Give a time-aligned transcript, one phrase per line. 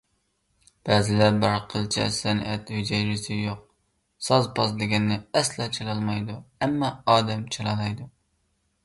[0.89, 3.61] بەزىلەر بار، قىلچە سەنئەت ھۈجەيرىسى يوق،
[4.29, 8.09] ساز-پاز دېگەننى ئەسلا چالالمايدۇ، ئەمما ئادەم چالالايدۇ.